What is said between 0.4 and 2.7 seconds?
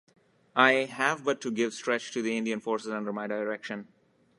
I have but to give stretch to the Indian